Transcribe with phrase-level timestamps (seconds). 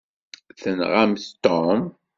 [0.61, 1.81] Tenɣamt Tom?